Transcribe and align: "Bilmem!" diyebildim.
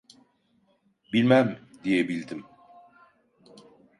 "Bilmem!" 1.13 1.59
diyebildim. 1.83 2.45